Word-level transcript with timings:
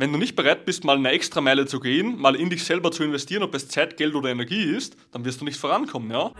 Wenn 0.00 0.12
du 0.12 0.18
nicht 0.18 0.36
bereit 0.36 0.64
bist, 0.64 0.84
mal 0.84 0.96
eine 0.96 1.10
extra 1.10 1.40
Meile 1.40 1.66
zu 1.66 1.80
gehen, 1.80 2.20
mal 2.20 2.36
in 2.36 2.50
dich 2.50 2.64
selber 2.64 2.92
zu 2.92 3.02
investieren, 3.02 3.42
ob 3.42 3.52
es 3.56 3.66
Zeit, 3.66 3.96
Geld 3.96 4.14
oder 4.14 4.30
Energie 4.30 4.62
ist, 4.62 4.96
dann 5.10 5.24
wirst 5.24 5.40
du 5.40 5.44
nicht 5.44 5.58
vorankommen, 5.58 6.08
ja? 6.08 6.30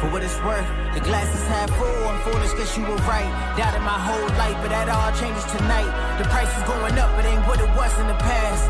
For 0.00 0.10
what 0.10 0.24
it's 0.24 0.36
worth, 0.42 0.66
the 0.92 1.00
glass 1.00 1.32
is 1.32 1.46
half 1.48 1.70
full. 1.78 1.86
I'm 1.86 2.18
foolish, 2.26 2.52
guess 2.58 2.76
you 2.76 2.82
were 2.82 2.98
right. 3.06 3.30
Doubted 3.56 3.80
my 3.80 3.96
whole 3.96 4.28
life, 4.36 4.58
but 4.60 4.70
that 4.70 4.88
all 4.88 5.12
changes 5.14 5.46
tonight. 5.56 5.88
The 6.18 6.24
price 6.28 6.50
is 6.58 6.64
going 6.64 6.98
up, 6.98 7.16
it 7.20 7.24
ain't 7.24 7.46
what 7.46 7.60
it 7.60 7.70
was 7.78 7.92
in 8.00 8.08
the 8.08 8.18
past. 8.18 8.68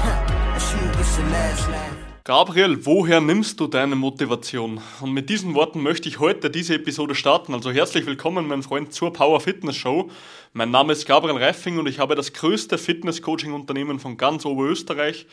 Huh, 0.00 0.58
shoot, 0.58 0.98
it's 0.98 1.18
your 1.18 1.28
last 1.28 1.68
laugh. 1.68 2.11
Gabriel, 2.24 2.86
woher 2.86 3.20
nimmst 3.20 3.58
du 3.58 3.66
deine 3.66 3.96
Motivation? 3.96 4.80
Und 5.00 5.12
mit 5.12 5.28
diesen 5.28 5.56
Worten 5.56 5.82
möchte 5.82 6.08
ich 6.08 6.20
heute 6.20 6.50
diese 6.50 6.76
Episode 6.76 7.16
starten. 7.16 7.52
Also 7.52 7.72
herzlich 7.72 8.06
willkommen, 8.06 8.46
mein 8.46 8.62
Freund, 8.62 8.92
zur 8.92 9.12
Power 9.12 9.40
Fitness 9.40 9.74
Show. 9.74 10.08
Mein 10.52 10.70
Name 10.70 10.92
ist 10.92 11.04
Gabriel 11.04 11.36
Reifing 11.36 11.80
und 11.80 11.88
ich 11.88 11.98
habe 11.98 12.14
das 12.14 12.32
größte 12.32 12.78
Fitness-Coaching-Unternehmen 12.78 13.98
von 13.98 14.18
ganz 14.18 14.44
Oberösterreich. 14.44 15.26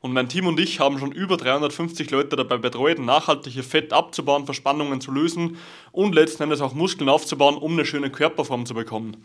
Und 0.00 0.12
mein 0.12 0.28
Team 0.28 0.46
und 0.46 0.60
ich 0.60 0.78
haben 0.78 1.00
schon 1.00 1.10
über 1.10 1.36
350 1.36 2.12
Leute 2.12 2.36
dabei 2.36 2.58
betreut, 2.58 3.00
nachhaltige 3.00 3.64
Fett 3.64 3.92
abzubauen, 3.92 4.44
Verspannungen 4.44 5.00
zu 5.00 5.10
lösen 5.10 5.56
und 5.90 6.14
letzten 6.14 6.44
Endes 6.44 6.60
auch 6.60 6.74
Muskeln 6.74 7.10
aufzubauen, 7.10 7.56
um 7.56 7.72
eine 7.72 7.84
schöne 7.84 8.10
Körperform 8.10 8.66
zu 8.66 8.74
bekommen. 8.74 9.16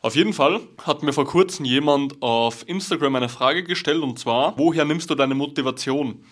Auf 0.00 0.14
jeden 0.14 0.32
Fall 0.32 0.60
hat 0.84 1.02
mir 1.02 1.12
vor 1.12 1.26
kurzem 1.26 1.64
jemand 1.66 2.22
auf 2.22 2.66
Instagram 2.66 3.16
eine 3.16 3.28
Frage 3.28 3.64
gestellt 3.64 4.02
und 4.02 4.18
zwar, 4.18 4.56
woher 4.56 4.84
nimmst 4.84 5.10
du 5.10 5.14
deine 5.14 5.34
Motivation? 5.34 6.24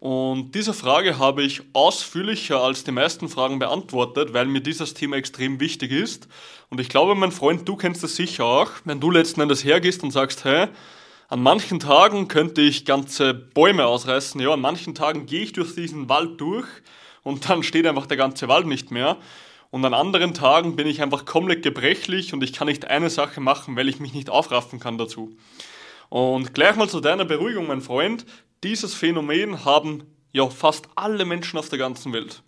Und 0.00 0.54
diese 0.54 0.72
Frage 0.72 1.18
habe 1.18 1.42
ich 1.42 1.60
ausführlicher 1.74 2.62
als 2.62 2.84
die 2.84 2.90
meisten 2.90 3.28
Fragen 3.28 3.58
beantwortet, 3.58 4.32
weil 4.32 4.46
mir 4.46 4.62
dieses 4.62 4.94
Thema 4.94 5.16
extrem 5.16 5.60
wichtig 5.60 5.92
ist. 5.92 6.26
Und 6.70 6.80
ich 6.80 6.88
glaube, 6.88 7.14
mein 7.14 7.32
Freund, 7.32 7.68
du 7.68 7.76
kennst 7.76 8.02
es 8.02 8.16
sicher 8.16 8.46
auch, 8.46 8.70
wenn 8.84 8.98
du 8.98 9.10
letzten 9.10 9.42
Endes 9.42 9.62
hergehst 9.62 10.02
und 10.02 10.10
sagst, 10.10 10.44
hey, 10.44 10.68
an 11.28 11.42
manchen 11.42 11.80
Tagen 11.80 12.28
könnte 12.28 12.62
ich 12.62 12.86
ganze 12.86 13.34
Bäume 13.34 13.84
ausreißen, 13.84 14.40
ja, 14.40 14.54
an 14.54 14.62
manchen 14.62 14.94
Tagen 14.94 15.26
gehe 15.26 15.42
ich 15.42 15.52
durch 15.52 15.74
diesen 15.74 16.08
Wald 16.08 16.40
durch 16.40 16.66
und 17.22 17.50
dann 17.50 17.62
steht 17.62 17.86
einfach 17.86 18.06
der 18.06 18.16
ganze 18.16 18.48
Wald 18.48 18.66
nicht 18.66 18.90
mehr. 18.90 19.18
Und 19.70 19.84
an 19.84 19.92
anderen 19.92 20.32
Tagen 20.32 20.76
bin 20.76 20.86
ich 20.86 21.02
einfach 21.02 21.26
komplett 21.26 21.62
gebrechlich 21.62 22.32
und 22.32 22.42
ich 22.42 22.54
kann 22.54 22.68
nicht 22.68 22.86
eine 22.86 23.10
Sache 23.10 23.40
machen, 23.40 23.76
weil 23.76 23.88
ich 23.88 24.00
mich 24.00 24.14
nicht 24.14 24.30
aufraffen 24.30 24.80
kann 24.80 24.96
dazu. 24.96 25.36
Und 26.08 26.54
gleich 26.54 26.74
mal 26.74 26.88
zu 26.88 27.00
deiner 27.00 27.26
Beruhigung, 27.26 27.68
mein 27.68 27.82
Freund. 27.82 28.24
Dieses 28.62 28.92
Phänomen 28.92 29.64
haben 29.64 30.04
ja 30.32 30.46
fast 30.50 30.88
alle 30.94 31.24
Menschen 31.24 31.58
auf 31.58 31.70
der 31.70 31.78
ganzen 31.78 32.12
Welt. 32.12 32.42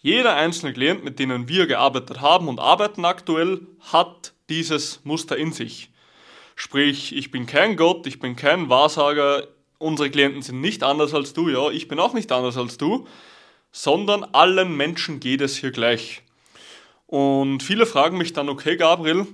Jeder 0.00 0.36
einzelne 0.36 0.74
Klient, 0.74 1.04
mit 1.04 1.18
denen 1.18 1.48
wir 1.48 1.66
gearbeitet 1.66 2.20
haben 2.20 2.48
und 2.48 2.60
arbeiten 2.60 3.06
aktuell, 3.06 3.62
hat 3.80 4.34
dieses 4.50 5.00
Muster 5.04 5.38
in 5.38 5.52
sich. 5.52 5.90
Sprich, 6.54 7.16
ich 7.16 7.30
bin 7.30 7.46
kein 7.46 7.76
Gott, 7.76 8.06
ich 8.06 8.20
bin 8.20 8.36
kein 8.36 8.68
Wahrsager, 8.68 9.48
unsere 9.78 10.10
Klienten 10.10 10.42
sind 10.42 10.60
nicht 10.60 10.82
anders 10.82 11.14
als 11.14 11.32
du, 11.32 11.48
ja, 11.48 11.70
ich 11.70 11.88
bin 11.88 11.98
auch 11.98 12.12
nicht 12.12 12.30
anders 12.30 12.58
als 12.58 12.76
du, 12.76 13.06
sondern 13.72 14.24
allen 14.24 14.76
Menschen 14.76 15.18
geht 15.18 15.40
es 15.40 15.56
hier 15.56 15.70
gleich. 15.70 16.22
Und 17.06 17.62
viele 17.62 17.86
fragen 17.86 18.18
mich 18.18 18.34
dann, 18.34 18.50
okay, 18.50 18.76
Gabriel, 18.76 19.26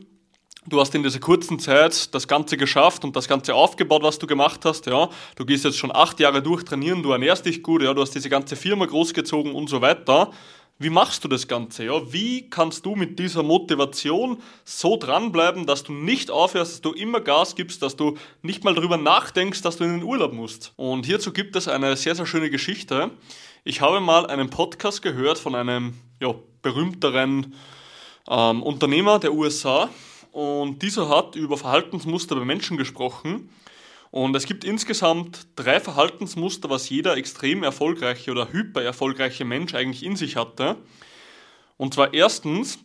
du 0.66 0.80
hast 0.80 0.94
in 0.94 1.02
dieser 1.02 1.20
kurzen 1.20 1.58
Zeit 1.58 2.14
das 2.14 2.28
Ganze 2.28 2.56
geschafft 2.56 3.04
und 3.04 3.16
das 3.16 3.28
Ganze 3.28 3.54
aufgebaut, 3.54 4.02
was 4.02 4.18
du 4.18 4.26
gemacht 4.26 4.64
hast, 4.64 4.86
ja. 4.86 5.08
Du 5.36 5.44
gehst 5.44 5.64
jetzt 5.64 5.78
schon 5.78 5.94
acht 5.94 6.20
Jahre 6.20 6.42
durchtrainieren, 6.42 7.02
du 7.02 7.12
ernährst 7.12 7.46
dich 7.46 7.62
gut, 7.62 7.82
ja, 7.82 7.92
du 7.94 8.02
hast 8.02 8.14
diese 8.14 8.30
ganze 8.30 8.56
Firma 8.56 8.86
großgezogen 8.86 9.54
und 9.54 9.68
so 9.68 9.80
weiter. 9.80 10.30
Wie 10.76 10.90
machst 10.90 11.22
du 11.22 11.28
das 11.28 11.46
Ganze? 11.46 11.84
Ja? 11.84 12.12
Wie 12.12 12.50
kannst 12.50 12.84
du 12.84 12.96
mit 12.96 13.18
dieser 13.20 13.44
Motivation 13.44 14.38
so 14.64 14.96
dranbleiben, 14.96 15.66
dass 15.66 15.84
du 15.84 15.92
nicht 15.92 16.32
aufhörst, 16.32 16.72
dass 16.72 16.80
du 16.80 16.92
immer 16.92 17.20
Gas 17.20 17.54
gibst, 17.54 17.80
dass 17.80 17.94
du 17.94 18.18
nicht 18.42 18.64
mal 18.64 18.74
darüber 18.74 18.96
nachdenkst, 18.96 19.62
dass 19.62 19.76
du 19.76 19.84
in 19.84 20.00
den 20.00 20.02
Urlaub 20.02 20.32
musst? 20.32 20.72
Und 20.74 21.06
hierzu 21.06 21.32
gibt 21.32 21.54
es 21.54 21.68
eine 21.68 21.96
sehr, 21.96 22.16
sehr 22.16 22.26
schöne 22.26 22.50
Geschichte. 22.50 23.12
Ich 23.62 23.80
habe 23.80 24.00
mal 24.00 24.26
einen 24.26 24.50
Podcast 24.50 25.00
gehört 25.00 25.38
von 25.38 25.54
einem 25.54 25.94
ja, 26.20 26.34
berühmteren 26.60 27.54
ähm, 28.28 28.62
Unternehmer 28.62 29.20
der 29.20 29.32
USA 29.32 29.88
und 30.34 30.82
dieser 30.82 31.08
hat 31.08 31.36
über 31.36 31.56
Verhaltensmuster 31.56 32.34
bei 32.34 32.44
Menschen 32.44 32.76
gesprochen. 32.76 33.50
Und 34.10 34.34
es 34.34 34.46
gibt 34.46 34.64
insgesamt 34.64 35.46
drei 35.54 35.78
Verhaltensmuster, 35.78 36.68
was 36.68 36.88
jeder 36.88 37.16
extrem 37.16 37.62
erfolgreiche 37.62 38.32
oder 38.32 38.52
hyper 38.52 38.82
erfolgreiche 38.82 39.44
Mensch 39.44 39.74
eigentlich 39.74 40.02
in 40.02 40.16
sich 40.16 40.34
hatte. 40.34 40.76
Und 41.76 41.94
zwar 41.94 42.14
erstens, 42.14 42.80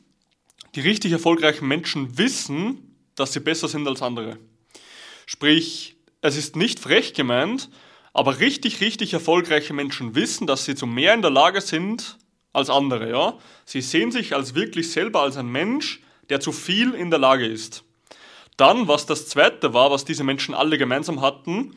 die 0.76 0.82
richtig 0.82 1.12
erfolgreichen 1.12 1.68
Menschen 1.68 2.20
wissen, 2.20 2.96
dass 3.16 3.34
sie 3.34 3.40
besser 3.40 3.68
sind 3.68 3.88
als 3.88 4.04
andere. 4.04 4.38
Sprich, 5.26 5.96
es 6.22 6.38
ist 6.38 6.56
nicht 6.56 6.80
frech 6.80 7.16
gemeint, 7.16 7.72
aber 8.14 8.40
richtig, 8.40 8.80
richtig 8.80 9.14
erfolgreiche 9.14 9.74
Menschen 9.74 10.14
wissen, 10.14 10.46
dass 10.46 10.66
sie 10.66 10.76
zu 10.76 10.86
mehr 10.86 11.16
in 11.16 11.24
der 11.24 11.32
Lage 11.32 11.62
sind 11.62 12.20
als 12.54 12.70
andere. 12.70 13.10
Ja? 13.10 13.40
Sie 13.66 13.82
sehen 13.82 14.12
sich 14.12 14.36
als 14.36 14.54
wirklich 14.54 14.92
selber 14.92 15.22
als 15.22 15.36
ein 15.36 15.52
Mensch, 15.52 16.02
der 16.30 16.40
zu 16.40 16.52
viel 16.52 16.94
in 16.94 17.10
der 17.10 17.20
Lage 17.20 17.46
ist. 17.46 17.84
Dann, 18.58 18.88
was 18.88 19.06
das 19.06 19.28
Zweite 19.28 19.74
war, 19.74 19.90
was 19.92 20.06
diese 20.06 20.24
Menschen 20.24 20.54
alle 20.54 20.78
gemeinsam 20.78 21.22
hatten, 21.22 21.76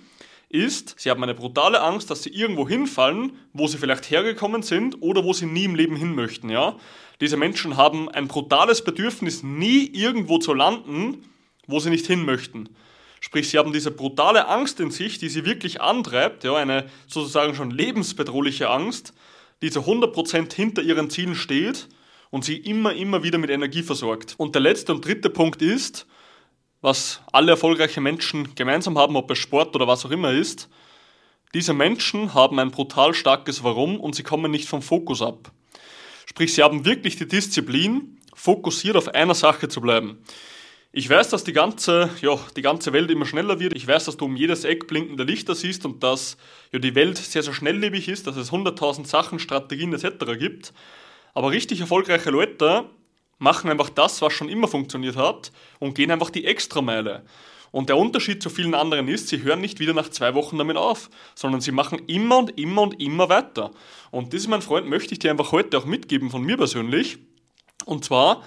ist, 0.48 0.94
sie 0.98 1.10
haben 1.10 1.22
eine 1.22 1.34
brutale 1.34 1.80
Angst, 1.80 2.10
dass 2.10 2.24
sie 2.24 2.30
irgendwo 2.30 2.68
hinfallen, 2.68 3.38
wo 3.52 3.66
sie 3.66 3.78
vielleicht 3.78 4.10
hergekommen 4.10 4.62
sind 4.62 5.00
oder 5.00 5.24
wo 5.24 5.32
sie 5.32 5.46
nie 5.46 5.64
im 5.64 5.74
Leben 5.74 5.96
hin 5.96 6.14
möchten. 6.14 6.50
Ja? 6.50 6.76
Diese 7.20 7.36
Menschen 7.36 7.76
haben 7.76 8.10
ein 8.10 8.28
brutales 8.28 8.84
Bedürfnis, 8.84 9.42
nie 9.42 9.86
irgendwo 9.86 10.38
zu 10.38 10.52
landen, 10.52 11.24
wo 11.66 11.78
sie 11.78 11.90
nicht 11.90 12.06
hin 12.06 12.24
möchten. 12.24 12.68
Sprich, 13.20 13.48
sie 13.48 13.58
haben 13.58 13.72
diese 13.72 13.92
brutale 13.92 14.48
Angst 14.48 14.80
in 14.80 14.90
sich, 14.90 15.18
die 15.18 15.28
sie 15.28 15.44
wirklich 15.44 15.80
antreibt, 15.80 16.42
ja, 16.42 16.56
eine 16.56 16.90
sozusagen 17.06 17.54
schon 17.54 17.70
lebensbedrohliche 17.70 18.68
Angst, 18.68 19.14
die 19.62 19.70
zu 19.70 19.82
100% 19.82 20.52
hinter 20.52 20.82
ihren 20.82 21.08
Zielen 21.08 21.36
steht 21.36 21.88
und 22.32 22.46
sie 22.46 22.56
immer, 22.56 22.94
immer 22.94 23.22
wieder 23.22 23.36
mit 23.36 23.50
Energie 23.50 23.82
versorgt. 23.82 24.34
Und 24.38 24.54
der 24.54 24.62
letzte 24.62 24.92
und 24.92 25.04
dritte 25.04 25.28
Punkt 25.28 25.60
ist, 25.60 26.06
was 26.80 27.20
alle 27.30 27.52
erfolgreichen 27.52 28.02
Menschen 28.02 28.54
gemeinsam 28.54 28.98
haben, 28.98 29.16
ob 29.16 29.30
es 29.30 29.38
Sport 29.38 29.76
oder 29.76 29.86
was 29.86 30.04
auch 30.06 30.10
immer 30.10 30.32
ist, 30.32 30.70
diese 31.52 31.74
Menschen 31.74 32.32
haben 32.32 32.58
ein 32.58 32.70
brutal 32.70 33.12
starkes 33.12 33.62
Warum 33.62 34.00
und 34.00 34.14
sie 34.14 34.22
kommen 34.22 34.50
nicht 34.50 34.66
vom 34.66 34.80
Fokus 34.80 35.20
ab. 35.20 35.52
Sprich, 36.24 36.54
sie 36.54 36.62
haben 36.62 36.86
wirklich 36.86 37.16
die 37.16 37.28
Disziplin, 37.28 38.18
fokussiert 38.34 38.96
auf 38.96 39.08
einer 39.08 39.34
Sache 39.34 39.68
zu 39.68 39.82
bleiben. 39.82 40.24
Ich 40.90 41.08
weiß, 41.10 41.28
dass 41.28 41.44
die 41.44 41.52
ganze, 41.52 42.08
ja, 42.22 42.38
die 42.56 42.62
ganze 42.62 42.94
Welt 42.94 43.10
immer 43.10 43.26
schneller 43.26 43.60
wird. 43.60 43.76
Ich 43.76 43.86
weiß, 43.86 44.06
dass 44.06 44.16
du 44.16 44.24
um 44.24 44.36
jedes 44.36 44.64
Eck 44.64 44.86
blinkende 44.86 45.24
Lichter 45.24 45.54
siehst 45.54 45.84
und 45.84 46.02
dass 46.02 46.38
ja, 46.72 46.78
die 46.78 46.94
Welt 46.94 47.18
sehr, 47.18 47.42
sehr 47.42 47.52
schnelllebig 47.52 48.08
ist, 48.08 48.26
dass 48.26 48.36
es 48.36 48.52
100.000 48.52 49.04
Sachen, 49.06 49.38
Strategien 49.38 49.92
etc. 49.92 50.38
gibt. 50.38 50.72
Aber 51.34 51.50
richtig 51.50 51.80
erfolgreiche 51.80 52.30
Leute 52.30 52.84
machen 53.38 53.70
einfach 53.70 53.90
das, 53.90 54.22
was 54.22 54.32
schon 54.32 54.48
immer 54.48 54.68
funktioniert 54.68 55.16
hat 55.16 55.52
und 55.78 55.94
gehen 55.94 56.10
einfach 56.10 56.30
die 56.30 56.44
Extrameile. 56.44 57.24
Und 57.72 57.88
der 57.88 57.96
Unterschied 57.96 58.42
zu 58.42 58.50
vielen 58.50 58.74
anderen 58.74 59.08
ist, 59.08 59.28
sie 59.28 59.42
hören 59.42 59.60
nicht 59.60 59.80
wieder 59.80 59.94
nach 59.94 60.10
zwei 60.10 60.34
Wochen 60.34 60.58
damit 60.58 60.76
auf, 60.76 61.08
sondern 61.34 61.62
sie 61.62 61.72
machen 61.72 62.02
immer 62.06 62.38
und 62.38 62.58
immer 62.58 62.82
und 62.82 63.02
immer 63.02 63.30
weiter. 63.30 63.70
Und 64.10 64.34
das, 64.34 64.46
mein 64.46 64.60
Freund, 64.62 64.88
möchte 64.88 65.14
ich 65.14 65.20
dir 65.20 65.30
einfach 65.30 65.52
heute 65.52 65.78
auch 65.78 65.86
mitgeben 65.86 66.30
von 66.30 66.42
mir 66.42 66.58
persönlich. 66.58 67.18
Und 67.86 68.04
zwar, 68.04 68.44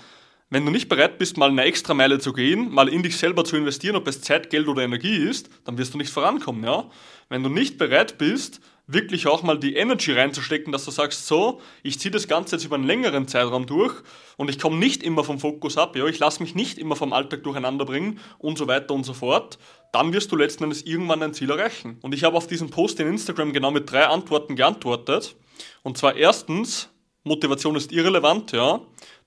wenn 0.52 0.64
du 0.64 0.72
nicht 0.72 0.90
bereit 0.90 1.18
bist, 1.18 1.38
mal 1.38 1.50
eine 1.50 1.64
Extrameile 1.64 2.20
zu 2.20 2.34
gehen, 2.34 2.72
mal 2.72 2.88
in 2.88 3.02
dich 3.02 3.18
selber 3.18 3.44
zu 3.44 3.58
investieren, 3.58 3.96
ob 3.96 4.08
es 4.08 4.22
Zeit, 4.22 4.52
Geld 4.52 4.68
oder 4.68 4.84
Energie 4.84 5.18
ist, 5.18 5.50
dann 5.66 5.80
wirst 5.80 5.96
du 5.96 5.98
nicht 5.98 6.12
vorankommen, 6.12 6.64
ja? 6.64 6.88
Wenn 7.28 7.42
du 7.42 7.50
nicht 7.50 7.80
bereit 7.80 8.20
bist, 8.20 8.62
wirklich 8.88 9.28
auch 9.28 9.42
mal 9.44 9.58
die 9.58 9.76
Energy 9.76 10.12
reinzustecken, 10.12 10.72
dass 10.72 10.86
du 10.86 10.92
sagst, 10.92 11.28
so, 11.28 11.62
ich 11.84 12.00
ziehe 12.00 12.12
das 12.12 12.28
Ganze 12.28 12.56
jetzt 12.56 12.66
über 12.66 12.76
einen 12.76 12.86
längeren 12.86 13.28
Zeitraum 13.28 13.66
durch 13.66 13.94
und 14.38 14.50
ich 14.50 14.60
komme 14.60 14.78
nicht 14.78 15.04
immer 15.04 15.24
vom 15.24 15.40
Fokus 15.40 15.78
ab, 15.78 15.96
ja, 15.96 16.06
ich 16.06 16.20
lasse 16.20 16.42
mich 16.44 16.56
nicht 16.56 16.78
immer 16.78 16.96
vom 16.96 17.14
Alltag 17.14 17.44
durcheinander 17.44 17.86
bringen 17.86 18.20
und 18.38 18.58
so 18.58 18.68
weiter 18.68 18.94
und 18.94 19.04
so 19.04 19.14
fort, 19.14 19.58
dann 19.92 20.14
wirst 20.14 20.32
du 20.32 20.36
letzten 20.36 20.66
Endes 20.66 20.84
irgendwann 20.84 21.22
dein 21.22 21.34
Ziel 21.34 21.50
erreichen. 21.50 21.98
Und 22.02 22.14
ich 22.14 22.24
habe 22.24 22.38
auf 22.38 22.48
diesen 22.48 22.70
Post 22.70 23.00
in 23.00 23.08
Instagram 23.08 23.54
genau 23.54 23.72
mit 23.72 23.90
drei 23.90 24.06
Antworten 24.06 24.56
geantwortet. 24.56 25.36
Und 25.84 25.98
zwar 25.98 26.16
erstens, 26.16 26.90
Motivation 27.24 27.76
ist 27.76 27.92
irrelevant, 27.92 28.52
ja. 28.52 28.82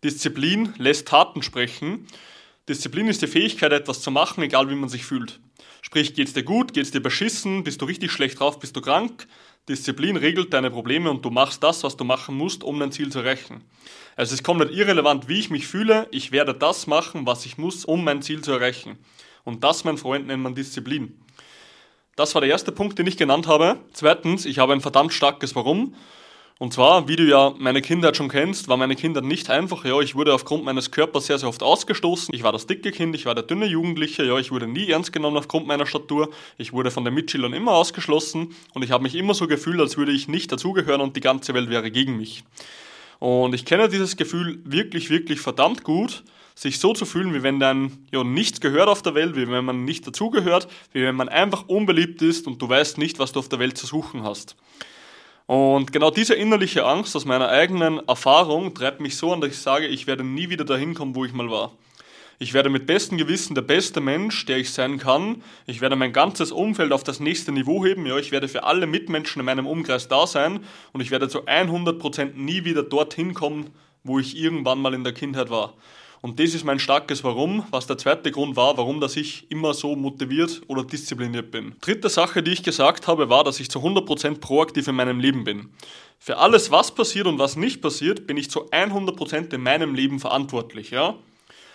Disziplin 0.04 0.74
lässt 0.78 1.08
Taten 1.08 1.42
sprechen. 1.42 2.06
Disziplin 2.68 3.08
ist 3.08 3.22
die 3.22 3.26
Fähigkeit, 3.26 3.72
etwas 3.72 4.02
zu 4.02 4.10
machen, 4.10 4.42
egal 4.42 4.68
wie 4.70 4.74
man 4.74 4.88
sich 4.88 5.04
fühlt. 5.04 5.40
Sprich, 5.82 6.14
geht's 6.14 6.34
dir 6.34 6.42
gut, 6.42 6.74
geht's 6.74 6.90
dir 6.90 7.00
beschissen, 7.00 7.64
bist 7.64 7.80
du 7.80 7.86
richtig 7.86 8.12
schlecht 8.12 8.38
drauf, 8.38 8.58
bist 8.58 8.76
du 8.76 8.80
krank? 8.80 9.26
Disziplin 9.68 10.16
regelt 10.16 10.52
deine 10.52 10.70
Probleme 10.70 11.10
und 11.10 11.24
du 11.24 11.30
machst 11.30 11.62
das, 11.62 11.84
was 11.84 11.96
du 11.96 12.04
machen 12.04 12.36
musst, 12.36 12.64
um 12.64 12.78
dein 12.80 12.92
Ziel 12.92 13.10
zu 13.10 13.20
erreichen. 13.20 13.64
Also 14.16 14.32
es 14.32 14.40
ist 14.40 14.44
komplett 14.44 14.70
irrelevant, 14.72 15.28
wie 15.28 15.38
ich 15.38 15.50
mich 15.50 15.66
fühle, 15.66 16.08
ich 16.10 16.32
werde 16.32 16.54
das 16.54 16.86
machen, 16.86 17.26
was 17.26 17.46
ich 17.46 17.58
muss, 17.58 17.84
um 17.84 18.04
mein 18.04 18.22
Ziel 18.22 18.42
zu 18.42 18.52
erreichen. 18.52 18.98
Und 19.44 19.64
das, 19.64 19.84
mein 19.84 19.98
Freund, 19.98 20.26
nennt 20.26 20.42
man 20.42 20.54
Disziplin. 20.54 21.18
Das 22.16 22.34
war 22.34 22.40
der 22.40 22.50
erste 22.50 22.72
Punkt, 22.72 22.98
den 22.98 23.06
ich 23.06 23.16
genannt 23.16 23.46
habe. 23.46 23.78
Zweitens, 23.92 24.44
ich 24.44 24.58
habe 24.58 24.72
ein 24.72 24.80
verdammt 24.80 25.12
starkes 25.12 25.54
Warum. 25.54 25.94
Und 26.60 26.72
zwar, 26.72 27.06
wie 27.06 27.14
du 27.14 27.22
ja 27.22 27.54
meine 27.56 27.80
Kindheit 27.80 28.16
schon 28.16 28.28
kennst, 28.28 28.66
war 28.66 28.76
meine 28.76 28.96
Kindheit 28.96 29.22
nicht 29.22 29.48
einfach. 29.48 29.84
Ja, 29.84 30.00
ich 30.00 30.16
wurde 30.16 30.34
aufgrund 30.34 30.64
meines 30.64 30.90
Körpers 30.90 31.26
sehr, 31.26 31.38
sehr 31.38 31.48
oft 31.48 31.62
ausgestoßen. 31.62 32.34
Ich 32.34 32.42
war 32.42 32.50
das 32.50 32.66
dicke 32.66 32.90
Kind, 32.90 33.14
ich 33.14 33.26
war 33.26 33.36
der 33.36 33.44
dünne 33.44 33.66
Jugendliche. 33.66 34.24
Ja, 34.24 34.36
ich 34.38 34.50
wurde 34.50 34.66
nie 34.66 34.90
ernst 34.90 35.12
genommen 35.12 35.36
aufgrund 35.36 35.68
meiner 35.68 35.86
Statur. 35.86 36.30
Ich 36.56 36.72
wurde 36.72 36.90
von 36.90 37.04
den 37.04 37.14
Mitschülern 37.14 37.52
immer 37.52 37.72
ausgeschlossen 37.74 38.56
und 38.74 38.82
ich 38.82 38.90
habe 38.90 39.04
mich 39.04 39.14
immer 39.14 39.34
so 39.34 39.46
gefühlt, 39.46 39.78
als 39.80 39.96
würde 39.96 40.10
ich 40.10 40.26
nicht 40.26 40.50
dazugehören 40.50 41.00
und 41.00 41.14
die 41.14 41.20
ganze 41.20 41.54
Welt 41.54 41.70
wäre 41.70 41.92
gegen 41.92 42.16
mich. 42.16 42.42
Und 43.20 43.54
ich 43.54 43.64
kenne 43.64 43.88
dieses 43.88 44.16
Gefühl 44.16 44.58
wirklich, 44.64 45.10
wirklich 45.10 45.40
verdammt 45.40 45.84
gut, 45.84 46.24
sich 46.56 46.80
so 46.80 46.92
zu 46.92 47.06
fühlen, 47.06 47.34
wie 47.34 47.44
wenn 47.44 47.60
dann 47.60 47.98
ja 48.10 48.24
nichts 48.24 48.60
gehört 48.60 48.88
auf 48.88 49.02
der 49.02 49.14
Welt, 49.14 49.36
wie 49.36 49.48
wenn 49.48 49.64
man 49.64 49.84
nicht 49.84 50.04
dazugehört, 50.08 50.66
wie 50.92 51.02
wenn 51.02 51.14
man 51.14 51.28
einfach 51.28 51.68
unbeliebt 51.68 52.20
ist 52.20 52.48
und 52.48 52.60
du 52.60 52.68
weißt 52.68 52.98
nicht, 52.98 53.20
was 53.20 53.30
du 53.30 53.38
auf 53.38 53.48
der 53.48 53.60
Welt 53.60 53.78
zu 53.78 53.86
suchen 53.86 54.24
hast. 54.24 54.56
Und 55.48 55.94
genau 55.94 56.10
diese 56.10 56.34
innerliche 56.34 56.84
Angst 56.84 57.16
aus 57.16 57.24
meiner 57.24 57.48
eigenen 57.48 58.06
Erfahrung 58.06 58.74
treibt 58.74 59.00
mich 59.00 59.16
so 59.16 59.32
an, 59.32 59.40
dass 59.40 59.50
ich 59.50 59.58
sage, 59.58 59.86
ich 59.86 60.06
werde 60.06 60.22
nie 60.22 60.50
wieder 60.50 60.66
dahin 60.66 60.92
kommen, 60.92 61.14
wo 61.14 61.24
ich 61.24 61.32
mal 61.32 61.50
war. 61.50 61.72
Ich 62.38 62.52
werde 62.52 62.68
mit 62.68 62.86
bestem 62.86 63.16
Gewissen 63.16 63.54
der 63.54 63.62
beste 63.62 64.02
Mensch, 64.02 64.44
der 64.44 64.58
ich 64.58 64.70
sein 64.74 64.98
kann. 64.98 65.42
Ich 65.64 65.80
werde 65.80 65.96
mein 65.96 66.12
ganzes 66.12 66.52
Umfeld 66.52 66.92
auf 66.92 67.02
das 67.02 67.18
nächste 67.18 67.50
Niveau 67.50 67.82
heben. 67.82 68.04
Ja, 68.04 68.18
ich 68.18 68.30
werde 68.30 68.46
für 68.46 68.64
alle 68.64 68.86
Mitmenschen 68.86 69.40
in 69.40 69.46
meinem 69.46 69.66
Umkreis 69.66 70.06
da 70.06 70.26
sein 70.26 70.60
und 70.92 71.00
ich 71.00 71.10
werde 71.10 71.30
zu 71.30 71.46
100% 71.46 72.34
nie 72.34 72.64
wieder 72.64 72.82
dorthin 72.82 73.32
kommen, 73.32 73.70
wo 74.04 74.18
ich 74.18 74.36
irgendwann 74.36 74.82
mal 74.82 74.92
in 74.92 75.02
der 75.02 75.14
Kindheit 75.14 75.48
war. 75.48 75.72
Und 76.20 76.40
das 76.40 76.54
ist 76.54 76.64
mein 76.64 76.80
starkes 76.80 77.22
Warum, 77.22 77.64
was 77.70 77.86
der 77.86 77.96
zweite 77.96 78.32
Grund 78.32 78.56
war, 78.56 78.76
warum 78.76 79.00
dass 79.00 79.16
ich 79.16 79.50
immer 79.50 79.72
so 79.72 79.94
motiviert 79.94 80.62
oder 80.66 80.82
diszipliniert 80.82 81.50
bin. 81.50 81.76
Dritte 81.80 82.08
Sache, 82.08 82.42
die 82.42 82.52
ich 82.52 82.62
gesagt 82.62 83.06
habe, 83.06 83.28
war, 83.28 83.44
dass 83.44 83.60
ich 83.60 83.70
zu 83.70 83.78
100% 83.78 84.40
proaktiv 84.40 84.88
in 84.88 84.96
meinem 84.96 85.20
Leben 85.20 85.44
bin. 85.44 85.70
Für 86.18 86.38
alles, 86.38 86.70
was 86.72 86.92
passiert 86.92 87.26
und 87.26 87.38
was 87.38 87.56
nicht 87.56 87.80
passiert, 87.80 88.26
bin 88.26 88.36
ich 88.36 88.50
zu 88.50 88.70
100% 88.70 89.54
in 89.54 89.62
meinem 89.62 89.94
Leben 89.94 90.18
verantwortlich, 90.18 90.90
ja? 90.90 91.14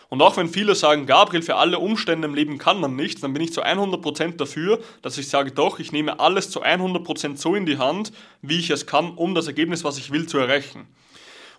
Und 0.09 0.21
auch 0.21 0.37
wenn 0.37 0.47
viele 0.47 0.75
sagen, 0.75 1.07
Gabriel, 1.07 1.41
für 1.41 1.55
alle 1.55 1.79
Umstände 1.79 2.27
im 2.27 2.35
Leben 2.35 2.59
kann 2.59 2.79
man 2.79 2.95
nichts, 2.95 3.21
dann 3.21 3.33
bin 3.33 3.41
ich 3.41 3.51
zu 3.51 3.63
100% 3.63 4.35
dafür, 4.35 4.79
dass 5.01 5.17
ich 5.17 5.27
sage, 5.27 5.51
doch, 5.51 5.79
ich 5.79 5.91
nehme 5.91 6.19
alles 6.19 6.51
zu 6.51 6.63
100% 6.63 7.37
so 7.37 7.55
in 7.55 7.65
die 7.65 7.79
Hand, 7.79 8.11
wie 8.43 8.59
ich 8.59 8.69
es 8.69 8.85
kann, 8.85 9.15
um 9.15 9.33
das 9.33 9.47
Ergebnis, 9.47 9.83
was 9.83 9.97
ich 9.97 10.11
will, 10.11 10.27
zu 10.27 10.37
erreichen. 10.37 10.87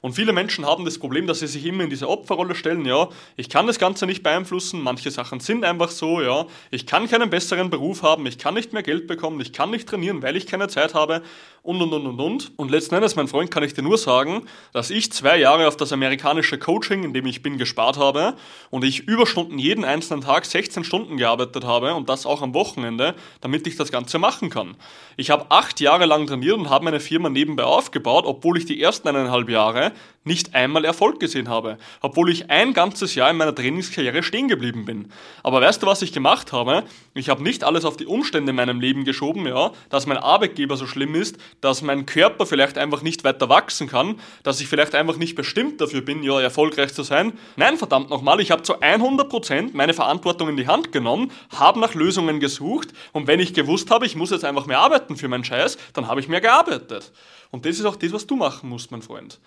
Und 0.04 0.12
viele 0.12 0.34
Menschen 0.34 0.66
haben 0.66 0.84
das 0.84 0.98
Problem, 0.98 1.26
dass 1.26 1.38
sie 1.38 1.46
sich 1.46 1.64
immer 1.64 1.82
in 1.82 1.88
diese 1.88 2.10
Opferrolle 2.10 2.54
stellen, 2.54 2.84
ja, 2.84 3.08
ich 3.36 3.48
kann 3.48 3.66
das 3.66 3.78
Ganze 3.78 4.04
nicht 4.04 4.22
beeinflussen, 4.22 4.82
manche 4.82 5.10
Sachen 5.10 5.40
sind 5.40 5.64
einfach 5.64 5.88
so, 5.88 6.20
ja, 6.20 6.44
ich 6.70 6.84
kann 6.84 7.08
keinen 7.08 7.30
besseren 7.30 7.70
Beruf 7.70 8.02
haben, 8.02 8.26
ich 8.26 8.36
kann 8.36 8.52
nicht 8.52 8.74
mehr 8.74 8.82
Geld 8.82 9.06
bekommen, 9.06 9.40
ich 9.40 9.54
kann 9.54 9.70
nicht 9.70 9.88
trainieren, 9.88 10.20
weil 10.20 10.36
ich 10.36 10.46
keine 10.46 10.68
Zeit 10.68 10.92
habe 10.92 11.22
und 11.64 11.80
und 11.80 11.94
und 11.94 12.06
und 12.06 12.20
und. 12.20 12.52
Und 12.56 12.70
letzten 12.70 12.94
Endes, 12.94 13.16
mein 13.16 13.26
Freund, 13.26 13.50
kann 13.50 13.62
ich 13.62 13.72
dir 13.72 13.82
nur 13.82 13.96
sagen, 13.96 14.42
dass 14.72 14.90
ich 14.90 15.10
zwei 15.10 15.38
Jahre 15.38 15.66
auf 15.66 15.76
das 15.76 15.92
amerikanische 15.92 16.58
Coaching, 16.58 17.04
in 17.04 17.14
dem 17.14 17.24
ich 17.24 17.42
bin, 17.42 17.56
gespart 17.56 17.96
habe 17.96 18.34
und 18.68 18.84
ich 18.84 19.08
Überstunden 19.08 19.58
jeden 19.58 19.82
einzelnen 19.82 20.20
Tag 20.20 20.44
16 20.44 20.84
Stunden 20.84 21.16
gearbeitet 21.16 21.64
habe 21.64 21.94
und 21.94 22.10
das 22.10 22.26
auch 22.26 22.42
am 22.42 22.52
Wochenende, 22.52 23.14
damit 23.40 23.66
ich 23.66 23.76
das 23.76 23.90
Ganze 23.90 24.18
machen 24.18 24.50
kann. 24.50 24.76
Ich 25.16 25.30
habe 25.30 25.46
acht 25.48 25.80
Jahre 25.80 26.04
lang 26.04 26.26
trainiert 26.26 26.58
und 26.58 26.68
habe 26.68 26.84
meine 26.84 27.00
Firma 27.00 27.30
nebenbei 27.30 27.64
aufgebaut, 27.64 28.24
obwohl 28.26 28.58
ich 28.58 28.66
die 28.66 28.80
ersten 28.82 29.08
eineinhalb 29.08 29.48
Jahre 29.48 29.92
nicht 30.24 30.54
einmal 30.54 30.84
Erfolg 30.84 31.20
gesehen 31.20 31.48
habe, 31.48 31.78
obwohl 32.00 32.30
ich 32.30 32.50
ein 32.50 32.72
ganzes 32.72 33.14
Jahr 33.14 33.30
in 33.30 33.36
meiner 33.36 33.54
Trainingskarriere 33.54 34.22
stehen 34.22 34.48
geblieben 34.48 34.84
bin. 34.84 35.12
Aber 35.42 35.60
weißt 35.60 35.82
du, 35.82 35.86
was 35.86 36.02
ich 36.02 36.12
gemacht 36.12 36.52
habe? 36.52 36.84
Ich 37.14 37.28
habe 37.28 37.42
nicht 37.42 37.62
alles 37.62 37.84
auf 37.84 37.96
die 37.96 38.06
Umstände 38.06 38.50
in 38.50 38.56
meinem 38.56 38.80
Leben 38.80 39.04
geschoben, 39.04 39.46
ja, 39.46 39.72
dass 39.90 40.06
mein 40.06 40.16
Arbeitgeber 40.16 40.76
so 40.76 40.86
schlimm 40.86 41.14
ist, 41.14 41.38
dass 41.60 41.82
mein 41.82 42.06
Körper 42.06 42.46
vielleicht 42.46 42.78
einfach 42.78 43.02
nicht 43.02 43.24
weiter 43.24 43.48
wachsen 43.48 43.88
kann, 43.88 44.20
dass 44.42 44.60
ich 44.60 44.68
vielleicht 44.68 44.94
einfach 44.94 45.16
nicht 45.16 45.34
bestimmt 45.34 45.80
dafür 45.80 46.00
bin, 46.00 46.22
ja, 46.22 46.40
erfolgreich 46.40 46.94
zu 46.94 47.02
sein. 47.02 47.32
Nein, 47.56 47.76
verdammt 47.76 48.10
nochmal, 48.10 48.40
ich 48.40 48.50
habe 48.50 48.62
zu 48.62 48.80
100% 48.80 49.70
meine 49.72 49.94
Verantwortung 49.94 50.48
in 50.48 50.56
die 50.56 50.66
Hand 50.66 50.92
genommen, 50.92 51.32
habe 51.50 51.80
nach 51.80 51.94
Lösungen 51.94 52.40
gesucht 52.40 52.88
und 53.12 53.26
wenn 53.26 53.40
ich 53.40 53.54
gewusst 53.54 53.90
habe, 53.90 54.06
ich 54.06 54.16
muss 54.16 54.30
jetzt 54.30 54.44
einfach 54.44 54.66
mehr 54.66 54.80
arbeiten 54.80 55.16
für 55.16 55.28
meinen 55.28 55.44
Scheiß, 55.44 55.78
dann 55.92 56.08
habe 56.08 56.20
ich 56.20 56.28
mehr 56.28 56.40
gearbeitet. 56.40 57.12
Und 57.50 57.66
das 57.66 57.78
ist 57.78 57.84
auch 57.84 57.96
das, 57.96 58.12
was 58.12 58.26
du 58.26 58.36
machen 58.36 58.68
musst, 58.68 58.90
mein 58.90 59.02
Freund. 59.02 59.40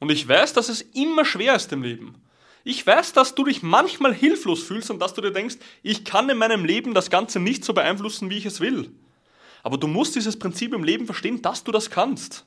Und 0.00 0.10
ich 0.10 0.26
weiß, 0.26 0.52
dass 0.52 0.68
es 0.68 0.80
immer 0.80 1.24
schwer 1.24 1.54
ist 1.54 1.72
im 1.72 1.82
Leben. 1.82 2.16
Ich 2.64 2.86
weiß, 2.86 3.12
dass 3.12 3.34
du 3.34 3.44
dich 3.44 3.62
manchmal 3.62 4.14
hilflos 4.14 4.62
fühlst 4.62 4.90
und 4.90 5.00
dass 5.00 5.14
du 5.14 5.20
dir 5.20 5.32
denkst, 5.32 5.56
ich 5.82 6.04
kann 6.04 6.28
in 6.28 6.38
meinem 6.38 6.64
Leben 6.64 6.94
das 6.94 7.10
Ganze 7.10 7.40
nicht 7.40 7.64
so 7.64 7.72
beeinflussen, 7.72 8.30
wie 8.30 8.38
ich 8.38 8.46
es 8.46 8.60
will. 8.60 8.90
Aber 9.62 9.76
du 9.76 9.86
musst 9.86 10.16
dieses 10.16 10.38
Prinzip 10.38 10.74
im 10.74 10.84
Leben 10.84 11.06
verstehen, 11.06 11.42
dass 11.42 11.64
du 11.64 11.72
das 11.72 11.90
kannst. 11.90 12.44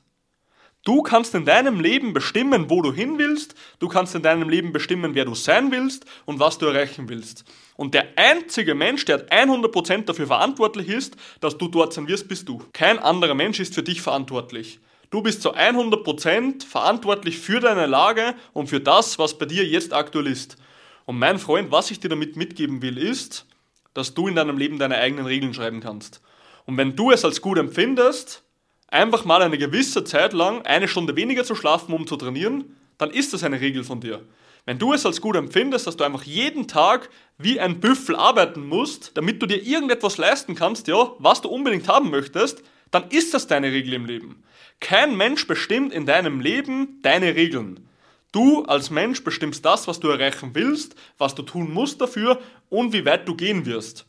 Du 0.84 1.02
kannst 1.02 1.34
in 1.34 1.44
deinem 1.44 1.80
Leben 1.80 2.12
bestimmen, 2.12 2.70
wo 2.70 2.80
du 2.80 2.92
hin 2.92 3.18
willst, 3.18 3.56
du 3.80 3.88
kannst 3.88 4.14
in 4.14 4.22
deinem 4.22 4.48
Leben 4.48 4.72
bestimmen, 4.72 5.16
wer 5.16 5.24
du 5.24 5.34
sein 5.34 5.72
willst 5.72 6.06
und 6.26 6.38
was 6.38 6.58
du 6.58 6.66
erreichen 6.66 7.08
willst. 7.08 7.44
Und 7.76 7.92
der 7.92 8.06
einzige 8.14 8.76
Mensch, 8.76 9.04
der 9.04 9.28
100% 9.28 10.04
dafür 10.04 10.28
verantwortlich 10.28 10.88
ist, 10.88 11.16
dass 11.40 11.58
du 11.58 11.66
dort 11.66 11.92
sein 11.92 12.06
wirst, 12.06 12.28
bist 12.28 12.48
du. 12.48 12.62
Kein 12.72 13.00
anderer 13.00 13.34
Mensch 13.34 13.58
ist 13.58 13.74
für 13.74 13.82
dich 13.82 14.00
verantwortlich. 14.00 14.78
Du 15.10 15.22
bist 15.22 15.42
zu 15.42 15.56
100% 15.56 16.64
verantwortlich 16.64 17.38
für 17.38 17.58
deine 17.58 17.86
Lage 17.86 18.34
und 18.52 18.68
für 18.68 18.80
das, 18.80 19.18
was 19.18 19.38
bei 19.38 19.46
dir 19.46 19.66
jetzt 19.66 19.92
aktuell 19.92 20.28
ist. 20.28 20.56
Und 21.04 21.18
mein 21.18 21.40
Freund, 21.40 21.72
was 21.72 21.90
ich 21.90 21.98
dir 21.98 22.10
damit 22.10 22.36
mitgeben 22.36 22.80
will, 22.80 22.98
ist, 22.98 23.46
dass 23.92 24.14
du 24.14 24.28
in 24.28 24.36
deinem 24.36 24.56
Leben 24.56 24.78
deine 24.78 24.98
eigenen 24.98 25.26
Regeln 25.26 25.52
schreiben 25.52 25.80
kannst. 25.80 26.20
Und 26.66 26.76
wenn 26.76 26.96
du 26.96 27.10
es 27.10 27.24
als 27.24 27.40
gut 27.40 27.58
empfindest, 27.58 28.42
einfach 28.88 29.24
mal 29.24 29.42
eine 29.42 29.58
gewisse 29.58 30.04
Zeit 30.04 30.32
lang 30.32 30.62
eine 30.62 30.88
Stunde 30.88 31.16
weniger 31.16 31.44
zu 31.44 31.54
schlafen, 31.54 31.94
um 31.94 32.06
zu 32.06 32.16
trainieren, 32.16 32.76
dann 32.98 33.10
ist 33.10 33.32
das 33.32 33.44
eine 33.44 33.60
Regel 33.60 33.84
von 33.84 34.00
dir. 34.00 34.22
Wenn 34.64 34.78
du 34.80 34.92
es 34.92 35.06
als 35.06 35.20
gut 35.20 35.36
empfindest, 35.36 35.86
dass 35.86 35.96
du 35.96 36.02
einfach 36.02 36.24
jeden 36.24 36.66
Tag 36.66 37.08
wie 37.38 37.60
ein 37.60 37.78
Büffel 37.78 38.16
arbeiten 38.16 38.66
musst, 38.66 39.16
damit 39.16 39.40
du 39.40 39.46
dir 39.46 39.62
irgendetwas 39.62 40.18
leisten 40.18 40.56
kannst, 40.56 40.88
ja, 40.88 41.12
was 41.18 41.40
du 41.40 41.48
unbedingt 41.48 41.86
haben 41.86 42.10
möchtest, 42.10 42.64
dann 42.90 43.08
ist 43.10 43.32
das 43.32 43.46
deine 43.46 43.70
Regel 43.70 43.94
im 43.94 44.06
Leben. 44.06 44.42
Kein 44.80 45.16
Mensch 45.16 45.46
bestimmt 45.46 45.92
in 45.92 46.04
deinem 46.04 46.40
Leben 46.40 46.98
deine 47.02 47.36
Regeln. 47.36 47.88
Du 48.32 48.64
als 48.64 48.90
Mensch 48.90 49.22
bestimmst 49.22 49.64
das, 49.64 49.86
was 49.86 50.00
du 50.00 50.08
erreichen 50.08 50.50
willst, 50.54 50.96
was 51.16 51.34
du 51.34 51.42
tun 51.42 51.72
musst 51.72 52.00
dafür 52.00 52.40
und 52.68 52.92
wie 52.92 53.04
weit 53.06 53.28
du 53.28 53.36
gehen 53.36 53.66
wirst. 53.66 54.04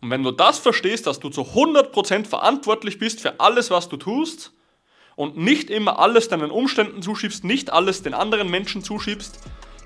Und 0.00 0.10
wenn 0.10 0.22
du 0.22 0.30
das 0.30 0.58
verstehst, 0.58 1.06
dass 1.06 1.20
du 1.20 1.28
zu 1.28 1.42
100% 1.42 2.26
verantwortlich 2.26 2.98
bist 2.98 3.20
für 3.20 3.40
alles, 3.40 3.70
was 3.70 3.88
du 3.88 3.96
tust 3.96 4.52
und 5.14 5.36
nicht 5.36 5.70
immer 5.70 5.98
alles 5.98 6.28
deinen 6.28 6.50
Umständen 6.50 7.02
zuschiebst, 7.02 7.44
nicht 7.44 7.72
alles 7.72 8.02
den 8.02 8.14
anderen 8.14 8.50
Menschen 8.50 8.82
zuschiebst, 8.82 9.40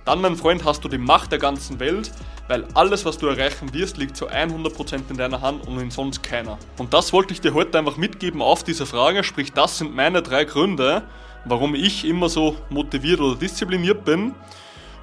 dann, 0.05 0.23
mein 0.23 0.37
Freund, 0.37 0.65
hast 0.65 0.83
du 0.83 0.89
die 0.89 0.99
Macht 0.99 1.31
der 1.31 1.39
ganzen 1.39 1.79
Welt, 1.79 2.11
weil 2.49 2.67
alles, 2.75 3.05
was 3.05 3.19
du 3.19 3.27
erreichen 3.27 3.73
wirst, 3.75 3.97
liegt 3.97 4.17
zu 4.17 4.29
100% 4.29 5.03
in 5.09 5.17
deiner 5.17 5.41
Hand 5.41 5.67
und 5.69 5.79
in 5.79 5.91
sonst 5.91 6.23
keiner. 6.23 6.59
Und 6.79 6.95
das 6.95 7.13
wollte 7.13 7.33
ich 7.33 7.41
dir 7.41 7.55
heute 7.55 7.79
einfach 7.79 7.97
mitgeben 7.97 8.43
auf 8.43 8.65
diese 8.65 8.87
Frage, 8.87 9.23
sprich, 9.23 9.53
das 9.53 9.79
sind 9.79 9.95
meine 9.95 10.23
drei 10.23 10.45
Gründe, 10.45 11.03
warum 11.45 11.75
ich 11.75 12.05
immer 12.05 12.29
so 12.29 12.57
motiviert 12.71 13.21
oder 13.21 13.37
diszipliniert 13.37 14.05
bin. 14.05 14.35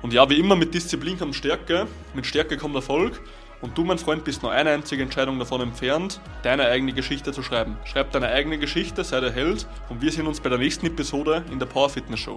Und 0.02 0.14
ja, 0.14 0.30
wie 0.30 0.40
immer 0.40 0.56
mit 0.56 0.74
Disziplin 0.74 1.18
kommt 1.18 1.36
Stärke, 1.36 1.88
mit 2.14 2.26
Stärke 2.26 2.58
kommt 2.58 2.76
Erfolg. 2.76 3.22
Und 3.62 3.78
du, 3.78 3.84
mein 3.84 3.98
Freund, 3.98 4.24
bist 4.24 4.44
nur 4.44 4.52
eine 4.52 4.72
einzige 4.72 5.02
Entscheidung 5.02 5.40
davon 5.40 5.62
entfernt, 5.62 6.20
deine 6.44 6.66
eigene 6.66 6.94
Geschichte 6.94 7.32
zu 7.32 7.42
schreiben. 7.42 7.78
Schreib 7.86 8.12
deine 8.12 8.28
eigene 8.28 8.58
Geschichte, 8.60 9.04
sei 9.04 9.20
der 9.20 9.32
Held 9.32 9.66
und 9.90 10.02
wir 10.02 10.12
sehen 10.12 10.28
uns 10.28 10.40
bei 10.40 10.50
der 10.50 10.60
nächsten 10.60 10.86
Episode 10.86 11.44
in 11.52 11.58
der 11.58 11.66
Power 11.66 11.90
Fitness 11.90 12.20
Show. 12.20 12.36